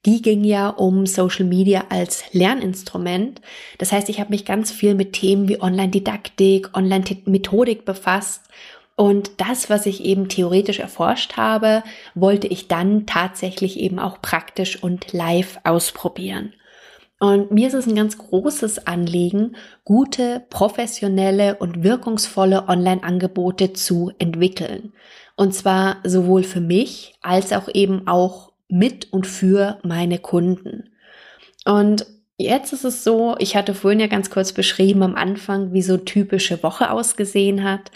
Die 0.07 0.23
ging 0.23 0.45
ja 0.45 0.69
um 0.69 1.07
Social 1.07 1.47
Media 1.47 1.87
als 1.89 2.25
Lerninstrument. 2.33 3.41
Das 3.79 3.91
heißt, 3.91 4.09
ich 4.11 4.21
habe 4.21 4.31
mich 4.31 4.45
ganz 4.45 4.71
viel 4.71 4.95
mit 4.95 5.15
Themen 5.15 5.49
wie 5.49 5.61
Online-Didaktik, 5.61 6.77
Online-Methodik 6.77 7.85
befasst 7.85 8.43
und 8.97 9.41
das, 9.41 9.71
was 9.71 9.87
ich 9.87 10.05
eben 10.05 10.29
theoretisch 10.29 10.79
erforscht 10.79 11.37
habe, 11.37 11.83
wollte 12.15 12.47
ich 12.47 12.69
dann 12.69 13.07
tatsächlich 13.07 13.79
eben 13.81 13.99
auch 13.99 14.23
praktisch 14.23 14.83
und 14.83 15.13
live 15.13 15.59
ausprobieren. 15.65 16.55
Und 17.19 17.51
mir 17.51 17.69
ist 17.69 17.75
es 17.75 17.87
ein 17.87 17.95
ganz 17.95 18.19
großes 18.19 18.87
Anliegen, 18.87 19.57
gute, 19.85 20.45
professionelle 20.51 21.57
und 21.57 21.83
wirkungsvolle 21.83 22.69
Online-Angebote 22.69 23.73
zu 23.73 24.13
entwickeln. 24.19 24.93
Und 25.37 25.55
zwar 25.55 25.97
sowohl 26.05 26.45
für 26.45 26.61
mich 26.61 27.15
als 27.23 27.53
auch 27.53 27.69
eben 27.73 28.07
auch 28.07 28.53
mit 28.69 29.13
und 29.13 29.27
für 29.27 29.79
meine 29.83 30.19
Kunden. 30.19 30.91
Und 31.65 32.07
jetzt 32.37 32.73
ist 32.73 32.85
es 32.85 33.05
so, 33.05 33.37
ich 33.39 33.57
hatte 33.57 33.75
vorhin 33.75 34.01
ja 34.01 34.07
ganz 34.07 34.31
kurz 34.31 34.53
beschrieben 34.53 35.03
am 35.03 35.15
Anfang, 35.17 35.73
wie 35.73 35.83
so 35.83 35.97
typische 35.97 36.63
Woche 36.63 36.91
ausgesehen 36.91 37.65
hat. 37.65 37.91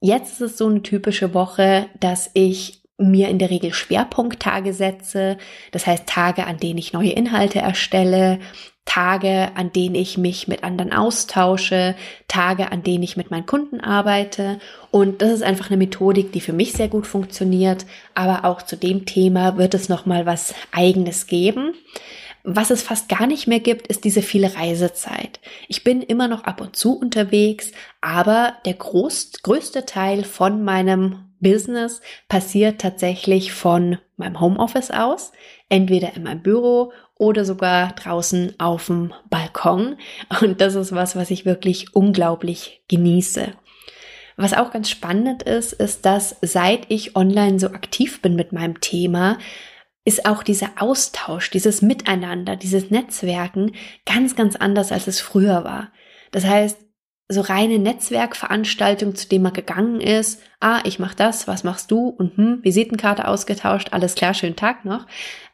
Jetzt 0.00 0.32
ist 0.32 0.40
es 0.40 0.58
so 0.58 0.66
eine 0.66 0.82
typische 0.82 1.34
Woche, 1.34 1.86
dass 2.00 2.30
ich 2.34 2.80
mir 2.96 3.28
in 3.28 3.38
der 3.38 3.50
Regel 3.50 3.72
Schwerpunkttage 3.72 4.72
setze. 4.72 5.38
Das 5.72 5.86
heißt 5.86 6.06
Tage, 6.06 6.46
an 6.46 6.58
denen 6.58 6.78
ich 6.78 6.92
neue 6.92 7.12
Inhalte 7.12 7.58
erstelle, 7.58 8.38
Tage, 8.84 9.50
an 9.54 9.72
denen 9.72 9.94
ich 9.94 10.18
mich 10.18 10.48
mit 10.48 10.64
anderen 10.64 10.92
austausche, 10.92 11.94
Tage, 12.28 12.72
an 12.72 12.82
denen 12.82 13.04
ich 13.04 13.16
mit 13.16 13.30
meinen 13.30 13.46
Kunden 13.46 13.80
arbeite. 13.80 14.58
Und 14.90 15.22
das 15.22 15.30
ist 15.30 15.42
einfach 15.42 15.68
eine 15.68 15.76
Methodik, 15.76 16.32
die 16.32 16.40
für 16.40 16.52
mich 16.52 16.72
sehr 16.72 16.88
gut 16.88 17.06
funktioniert. 17.06 17.86
Aber 18.14 18.44
auch 18.44 18.62
zu 18.62 18.76
dem 18.76 19.06
Thema 19.06 19.56
wird 19.58 19.74
es 19.74 19.88
noch 19.88 20.06
mal 20.06 20.26
was 20.26 20.54
Eigenes 20.72 21.26
geben. 21.26 21.74
Was 22.42 22.70
es 22.70 22.82
fast 22.82 23.08
gar 23.08 23.26
nicht 23.26 23.46
mehr 23.46 23.60
gibt, 23.60 23.86
ist 23.88 24.04
diese 24.04 24.22
viele 24.22 24.56
Reisezeit. 24.56 25.40
Ich 25.68 25.84
bin 25.84 26.02
immer 26.02 26.26
noch 26.26 26.44
ab 26.44 26.60
und 26.60 26.74
zu 26.74 26.98
unterwegs, 26.98 27.72
aber 28.00 28.54
der 28.64 28.74
groß, 28.74 29.42
größte 29.42 29.84
Teil 29.84 30.24
von 30.24 30.64
meinem 30.64 31.26
Business 31.40 32.00
passiert 32.28 32.80
tatsächlich 32.80 33.52
von 33.52 33.98
meinem 34.16 34.40
Homeoffice 34.40 34.90
aus, 34.90 35.32
entweder 35.68 36.14
in 36.14 36.22
meinem 36.22 36.42
Büro 36.42 36.92
oder 37.16 37.44
sogar 37.44 37.92
draußen 37.92 38.54
auf 38.58 38.86
dem 38.86 39.12
Balkon. 39.28 39.96
Und 40.40 40.60
das 40.60 40.74
ist 40.74 40.94
was, 40.94 41.16
was 41.16 41.30
ich 41.30 41.44
wirklich 41.44 41.94
unglaublich 41.94 42.82
genieße. 42.88 43.48
Was 44.36 44.54
auch 44.54 44.70
ganz 44.70 44.88
spannend 44.88 45.42
ist, 45.42 45.74
ist, 45.74 46.06
dass 46.06 46.36
seit 46.40 46.86
ich 46.88 47.16
online 47.16 47.58
so 47.58 47.68
aktiv 47.68 48.22
bin 48.22 48.36
mit 48.36 48.52
meinem 48.52 48.80
Thema, 48.80 49.36
ist 50.10 50.26
auch 50.26 50.42
dieser 50.42 50.70
Austausch, 50.78 51.50
dieses 51.50 51.82
Miteinander, 51.82 52.56
dieses 52.56 52.90
Netzwerken 52.90 53.76
ganz, 54.04 54.34
ganz 54.34 54.56
anders, 54.56 54.90
als 54.90 55.06
es 55.06 55.20
früher 55.20 55.62
war. 55.62 55.92
Das 56.32 56.44
heißt, 56.44 56.78
so 57.28 57.42
reine 57.42 57.78
Netzwerkveranstaltung, 57.78 59.14
zu 59.14 59.28
dem 59.28 59.42
man 59.42 59.52
gegangen 59.52 60.00
ist, 60.00 60.42
ah, 60.58 60.80
ich 60.82 60.98
mach 60.98 61.14
das, 61.14 61.46
was 61.46 61.62
machst 61.62 61.92
du 61.92 62.08
und 62.08 62.36
hm, 62.36 62.58
Visitenkarte 62.64 63.28
ausgetauscht, 63.28 63.92
alles 63.92 64.16
klar, 64.16 64.34
schönen 64.34 64.56
Tag 64.56 64.84
noch, 64.84 65.06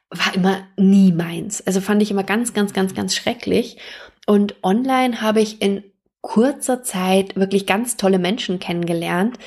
war 0.09 0.35
immer 0.35 0.67
nie 0.79 1.13
meins. 1.13 1.67
Also 1.67 1.83
fand 1.83 2.01
ich 2.01 2.11
immer 2.11 2.25
ganz, 2.25 2.55
ganz, 2.55 2.73
ganz, 2.73 2.95
ganz 2.95 3.15
schrecklich. 3.15 3.77
Und 4.27 4.55
online 4.63 5.21
habe 5.21 5.43
ich 5.43 5.61
in 5.61 5.85
kurzer 6.23 6.83
Zeit 6.83 7.37
wirklich 7.37 7.67
ganz 7.67 7.99
tolle 7.99 8.19
Menschen 8.19 8.59
kennengelernt, 8.59 9.39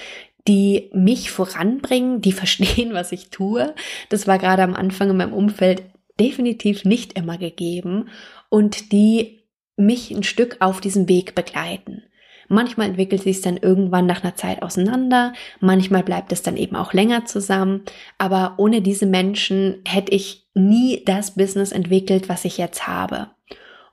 die 0.49 0.89
mich 0.93 1.31
voranbringen, 1.31 2.19
die 2.19 2.33
verstehen, 2.33 2.93
was 2.93 3.13
ich 3.13 3.29
tue. 3.29 3.73
Das 4.09 4.27
war 4.27 4.39
gerade 4.39 4.63
am 4.63 4.75
Anfang 4.75 5.11
in 5.11 5.17
meinem 5.17 5.33
Umfeld 5.33 5.83
definitiv 6.19 6.83
nicht 6.83 7.13
immer 7.13 7.37
gegeben 7.37 8.09
und 8.49 8.91
die 8.91 9.39
mich 9.77 10.11
ein 10.11 10.23
Stück 10.23 10.57
auf 10.59 10.81
diesem 10.81 11.07
Weg 11.07 11.35
begleiten. 11.35 12.03
Manchmal 12.49 12.87
entwickelt 12.87 13.21
sich 13.21 13.37
es 13.37 13.41
dann 13.43 13.57
irgendwann 13.57 14.07
nach 14.07 14.23
einer 14.23 14.35
Zeit 14.35 14.63
auseinander, 14.63 15.33
manchmal 15.59 16.03
bleibt 16.03 16.31
es 16.31 16.41
dann 16.41 16.57
eben 16.57 16.75
auch 16.75 16.93
länger 16.93 17.25
zusammen, 17.25 17.83
aber 18.17 18.55
ohne 18.57 18.81
diese 18.81 19.05
Menschen 19.05 19.83
hätte 19.87 20.11
ich 20.11 20.47
nie 20.55 21.03
das 21.05 21.35
Business 21.35 21.71
entwickelt, 21.71 22.27
was 22.27 22.45
ich 22.45 22.57
jetzt 22.57 22.87
habe. 22.87 23.29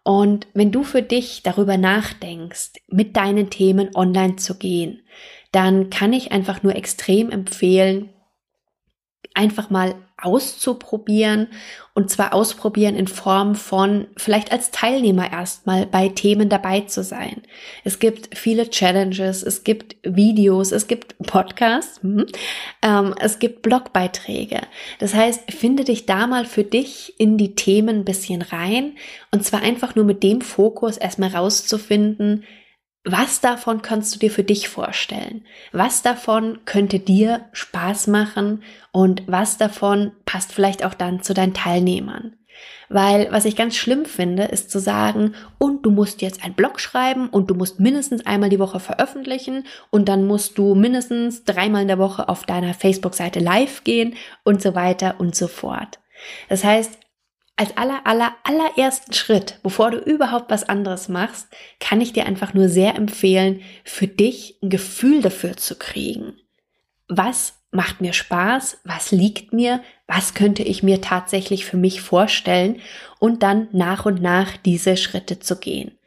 Und 0.03 0.47
wenn 0.55 0.73
du 0.73 0.85
für 0.85 1.03
dich 1.03 1.43
darüber 1.43 1.77
nachdenkst, 1.77 2.75
mit 2.89 3.17
deinen 3.17 3.51
Themen 3.51 3.91
online 3.95 4.37
zu 4.37 4.57
gehen, 4.57 5.03
dann 5.57 5.89
kann 5.89 6.13
ich 6.13 6.33
einfach 6.33 6.63
nur 6.63 6.77
extrem 6.77 7.31
empfehlen, 7.31 8.11
einfach 9.33 9.71
mal 9.71 9.95
auszuprobieren 10.19 11.49
und 11.95 12.11
zwar 12.11 12.35
ausprobieren 12.35 12.95
in 12.95 13.07
Form 13.07 13.55
von 13.55 14.07
vielleicht 14.19 14.53
als 14.53 14.71
Teilnehmer 14.71 15.33
erstmal 15.33 15.87
bei 15.87 16.09
Themen 16.09 16.51
dabei 16.51 16.83
zu 16.83 17.03
sein. 17.03 17.41
Es 17.85 17.99
gibt 17.99 18.37
viele 18.37 18.69
Challenges, 18.69 19.43
es 19.43 19.65
gibt 19.65 19.97
Videos, 20.03 20.73
es 20.73 20.89
gibt 20.89 21.17
Podcasts, 21.19 22.03
hm, 22.03 22.27
ähm, 22.83 23.15
es 23.19 23.39
gibt 23.39 23.63
Blogbeiträge. 23.63 24.61
Das 24.99 25.15
heißt, 25.15 25.51
finde 25.51 25.85
dich 25.85 26.05
da 26.05 26.27
mal 26.27 26.45
für 26.45 26.65
dich 26.65 27.15
in 27.19 27.39
die 27.39 27.55
Themen 27.55 28.01
ein 28.01 28.05
bisschen 28.05 28.43
rein 28.43 28.97
und 29.31 29.43
zwar 29.43 29.63
einfach 29.63 29.95
nur 29.95 30.05
mit 30.05 30.23
dem 30.23 30.43
Fokus 30.43 30.99
erstmal 30.99 31.31
rauszufinden, 31.31 32.45
was 33.07 33.41
davon 33.41 33.83
kannst 33.83 34.15
du 34.15 34.19
dir 34.19 34.33
für 34.33 34.43
dich 34.43 34.69
vorstellen? 34.69 35.45
Was 35.71 36.03
davon 36.03 36.59
könnte 36.65 36.99
dir 36.99 37.45
Spaß 37.53 38.09
machen 38.09 38.65
und 38.91 39.23
was 39.29 39.59
davon 39.59 40.11
passt 40.25 40.53
vielleicht 40.53 40.85
auch 40.85 40.95
dann 40.95 41.23
zu 41.23 41.33
deinen 41.33 41.55
Teilnehmern? 41.55 42.37
Weil 42.89 43.31
was 43.31 43.45
ich 43.45 43.55
ganz 43.55 43.77
schlimm 43.77 44.07
finde, 44.07 44.45
ist 44.45 44.71
zu 44.71 44.81
sagen, 44.81 45.35
und 45.59 45.87
du 45.87 45.91
musst 45.91 46.21
jetzt 46.21 46.43
einen 46.43 46.55
Blog 46.55 46.81
schreiben 46.81 47.29
und 47.29 47.49
du 47.49 47.55
musst 47.55 47.79
mindestens 47.79 48.27
einmal 48.27 48.51
die 48.51 48.59
Woche 48.59 48.81
veröffentlichen 48.81 49.65
und 49.91 50.09
dann 50.09 50.27
musst 50.27 50.59
du 50.59 50.75
mindestens 50.75 51.45
dreimal 51.45 51.83
in 51.83 51.89
der 51.89 51.99
Woche 51.99 52.29
auf 52.29 52.45
deiner 52.45 52.75
Facebook-Seite 52.75 53.39
live 53.39 53.85
gehen 53.85 54.15
und 54.43 54.61
so 54.61 54.75
weiter 54.75 55.17
und 55.19 55.37
so 55.37 55.47
fort. 55.47 56.01
Das 56.49 56.65
heißt, 56.65 56.99
als 57.57 57.75
aller, 57.77 58.07
aller, 58.07 58.35
allerersten 58.45 59.15
Schritt, 59.15 59.59
bevor 59.63 59.91
du 59.91 59.99
überhaupt 59.99 60.51
was 60.51 60.69
anderes 60.69 61.09
machst, 61.09 61.49
kann 61.81 62.03
ich 62.03 62.13
dir 62.13 62.27
einfach 62.27 62.53
nur 62.53 62.69
sehr 62.69 62.95
empfehlen, 62.97 63.63
für 63.83 64.07
dich 64.07 64.59
ein 64.63 64.69
Gefühl 64.69 65.23
dafür 65.23 65.57
zu 65.57 65.77
kriegen. 65.77 66.35
Was 67.09 67.55
macht 67.71 68.03
mir 68.03 68.13
Spaß? 68.13 68.79
Was 68.85 69.11
liegt 69.11 69.55
mir? 69.55 69.81
Was 70.07 70.35
könnte 70.35 70.63
ich 70.63 70.83
mir 70.83 71.01
tatsächlich 71.01 71.65
für 71.65 71.79
mich 71.79 72.03
vorstellen? 72.03 72.81
Und 73.19 73.43
dann 73.43 73.69
nach 73.73 74.05
und 74.05 74.21
nach 74.21 74.59
diese 74.59 74.99
Schritte 74.99 75.39
zu 75.39 75.57
gehen. 75.57 75.99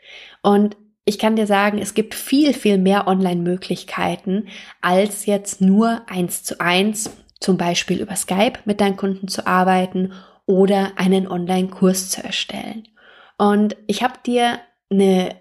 Und 0.44 0.78
ich 1.04 1.18
kann 1.18 1.36
dir 1.36 1.48
sagen, 1.48 1.80
es 1.80 1.96
gibt 1.96 2.14
viel, 2.14 2.54
viel 2.54 2.78
mehr 2.78 3.08
Online-Möglichkeiten, 3.08 4.48
als 4.82 5.26
jetzt 5.26 5.62
nur 5.62 6.04
eins 6.08 6.44
zu 6.44 6.60
eins, 6.62 7.10
zum 7.40 7.58
Beispiel 7.58 8.00
über 8.00 8.16
Skype 8.16 8.60
mit 8.66 8.80
deinen 8.80 8.98
Kunden 8.98 9.28
zu 9.28 9.48
arbeiten 9.48 10.14
oder 10.50 10.94
einen 10.96 11.28
Online-Kurs 11.28 12.10
zu 12.10 12.24
erstellen. 12.24 12.88
Und 13.38 13.78
ich 13.86 14.02
habe 14.02 14.16
dir 14.26 14.60
eine 14.90 15.36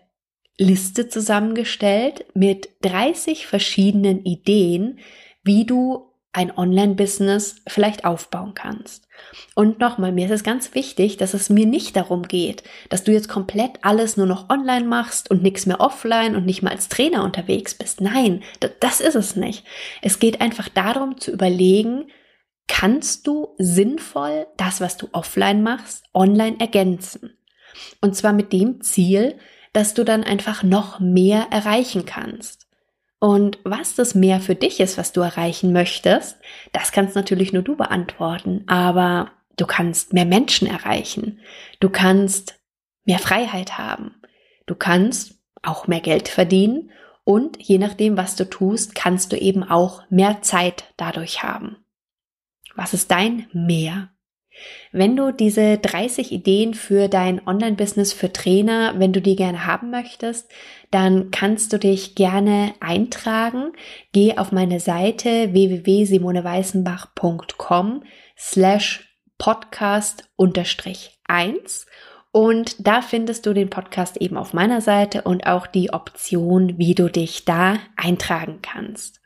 Liste 0.59 1.09
zusammengestellt 1.09 2.27
mit 2.35 2.69
30 2.83 3.47
verschiedenen 3.47 4.23
Ideen, 4.27 4.99
wie 5.43 5.65
du 5.65 6.13
ein 6.35 6.55
Online-Business 6.55 7.63
vielleicht 7.67 8.05
aufbauen 8.05 8.53
kannst. 8.53 9.09
Und 9.55 9.81
nochmal, 9.81 10.13
mir 10.13 10.27
ist 10.27 10.31
es 10.31 10.45
ganz 10.45 10.75
wichtig, 10.75 11.17
dass 11.17 11.33
es 11.33 11.49
mir 11.49 11.65
nicht 11.65 11.97
darum 11.97 12.25
geht, 12.25 12.63
dass 12.91 13.03
du 13.03 13.11
jetzt 13.11 13.31
komplett 13.31 13.79
alles 13.81 14.19
nur 14.19 14.27
noch 14.27 14.51
online 14.51 14.85
machst 14.85 15.31
und 15.31 15.43
nichts 15.43 15.65
mehr 15.65 15.81
offline 15.81 16.37
und 16.37 16.45
nicht 16.45 16.61
mal 16.61 16.73
als 16.73 16.91
Trainer 16.91 17.25
unterwegs 17.25 17.75
bist. 17.75 18.03
Nein, 18.03 18.43
das 18.81 19.01
ist 19.01 19.15
es 19.15 19.37
nicht. 19.37 19.65
Es 20.03 20.19
geht 20.19 20.43
einfach 20.43 20.69
darum 20.69 21.19
zu 21.19 21.31
überlegen, 21.31 22.11
kannst 22.69 23.27
du 23.27 23.55
sinnvoll 23.59 24.47
das, 24.57 24.81
was 24.81 24.97
du 24.97 25.09
offline 25.13 25.63
machst, 25.63 26.05
online 26.15 26.61
ergänzen. 26.61 27.37
Und 28.01 28.15
zwar 28.15 28.33
mit 28.33 28.53
dem 28.53 28.81
Ziel, 28.83 29.39
dass 29.73 29.95
du 29.95 30.05
dann 30.05 30.25
einfach 30.25 30.63
noch 30.63 31.01
mehr 31.01 31.49
erreichen 31.51 32.07
kannst. 32.07 32.67
Und 33.21 33.59
was 33.65 33.97
das 33.97 34.15
mehr 34.15 34.41
für 34.41 34.55
dich 34.55 34.79
ist, 34.81 34.97
was 34.97 35.13
du 35.13 35.21
erreichen 35.21 35.73
möchtest, 35.73 36.37
das 36.73 36.93
kannst 36.93 37.17
natürlich 37.17 37.53
nur 37.53 37.63
du 37.63 37.77
beantworten. 37.77 38.63
Aber 38.69 39.33
du 39.57 39.67
kannst 39.67 40.13
mehr 40.13 40.25
Menschen 40.25 40.69
erreichen. 40.69 41.41
Du 41.81 41.91
kannst 41.91 42.61
mehr 43.05 43.19
Freiheit 43.19 43.77
haben. 43.79 44.15
Du 44.67 44.75
kannst 44.75 45.35
auch 45.63 45.87
mehr 45.89 46.01
Geld 46.01 46.29
verdienen. 46.29 46.91
Und 47.25 47.61
je 47.61 47.79
nachdem, 47.79 48.17
was 48.17 48.37
du 48.37 48.49
tust, 48.49 48.95
kannst 48.95 49.33
du 49.33 49.37
eben 49.37 49.65
auch 49.65 50.03
mehr 50.11 50.43
Zeit 50.43 50.85
dadurch 50.97 51.43
haben. 51.43 51.77
Was 52.79 52.95
ist 52.95 53.11
dein 53.11 53.47
Mehr? 53.53 54.09
Wenn 54.93 55.17
du 55.17 55.33
diese 55.33 55.79
30 55.79 56.31
Ideen 56.31 56.75
für 56.75 57.09
dein 57.09 57.45
Online-Business 57.45 58.13
für 58.13 58.33
Trainer, 58.33 58.95
wenn 58.99 59.13
du 59.13 59.21
die 59.21 59.35
gerne 59.35 59.67
haben 59.67 59.91
möchtest, 59.91 60.49
dann 60.93 61.33
kannst 61.33 61.73
du 61.73 61.81
dich 61.81 62.15
gerne 62.15 62.73
eintragen. 62.79 63.73
Geh 64.13 64.39
auf 64.39 64.53
meine 64.53 64.79
Seite 64.79 65.53
www.simoneweißenbach.com 65.53 68.05
slash 68.37 69.13
podcast 69.39 70.31
unterstrich 70.37 71.19
1 71.27 71.87
und 72.31 72.87
da 72.87 73.03
findest 73.03 73.45
du 73.47 73.55
den 73.55 73.71
Podcast 73.71 74.19
eben 74.19 74.37
auf 74.37 74.53
meiner 74.53 74.83
Seite 74.83 75.23
und 75.23 75.49
auch 75.49 75.67
die 75.67 75.93
Option, 75.93 76.79
wie 76.79 76.95
du 76.95 77.11
dich 77.11 77.45
da 77.45 77.79
eintragen 77.97 78.61
kannst. 78.63 79.18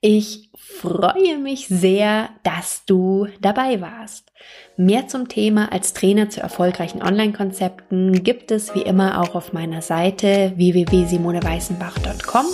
Ich 0.00 0.50
freue 0.56 1.38
mich 1.38 1.66
sehr, 1.68 2.30
dass 2.42 2.84
du 2.86 3.26
dabei 3.40 3.80
warst. 3.80 4.32
Mehr 4.76 5.08
zum 5.08 5.28
Thema 5.28 5.72
als 5.72 5.92
Trainer 5.92 6.30
zu 6.30 6.40
erfolgreichen 6.40 7.02
Online-Konzepten 7.02 8.22
gibt 8.22 8.50
es 8.50 8.74
wie 8.74 8.82
immer 8.82 9.20
auch 9.20 9.34
auf 9.34 9.52
meiner 9.52 9.82
Seite 9.82 10.52
www.simoneweißenbach.com, 10.56 12.46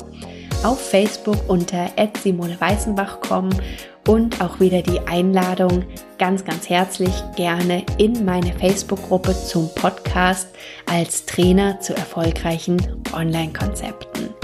auf 0.64 0.80
Facebook 0.80 1.48
unter 1.48 1.90
@simoneweißenbach.com 2.22 3.50
und 4.08 4.40
auch 4.40 4.60
wieder 4.60 4.82
die 4.82 5.00
Einladung 5.00 5.84
ganz, 6.18 6.44
ganz 6.44 6.68
herzlich 6.68 7.12
gerne 7.36 7.84
in 7.98 8.24
meine 8.24 8.52
Facebook-Gruppe 8.54 9.34
zum 9.34 9.68
Podcast 9.74 10.48
als 10.90 11.26
Trainer 11.26 11.80
zu 11.80 11.94
erfolgreichen 11.94 13.04
Online-Konzepten. 13.12 14.35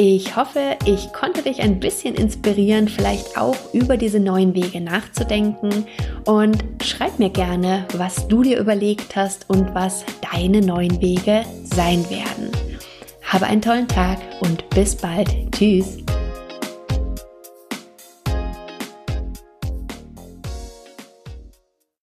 Ich 0.00 0.36
hoffe, 0.36 0.76
ich 0.84 1.12
konnte 1.12 1.42
dich 1.42 1.60
ein 1.60 1.80
bisschen 1.80 2.14
inspirieren, 2.14 2.86
vielleicht 2.86 3.36
auch 3.36 3.56
über 3.72 3.96
diese 3.96 4.20
neuen 4.20 4.54
Wege 4.54 4.80
nachzudenken 4.80 5.86
und 6.24 6.64
schreib 6.84 7.18
mir 7.18 7.30
gerne, 7.30 7.84
was 7.96 8.28
du 8.28 8.44
dir 8.44 8.60
überlegt 8.60 9.16
hast 9.16 9.50
und 9.50 9.74
was 9.74 10.04
deine 10.32 10.60
neuen 10.60 11.02
Wege 11.02 11.44
sein 11.64 12.08
werden. 12.10 12.52
Habe 13.24 13.46
einen 13.46 13.60
tollen 13.60 13.88
Tag 13.88 14.18
und 14.38 14.70
bis 14.70 14.94
bald. 14.94 15.30
Tschüss. 15.50 15.96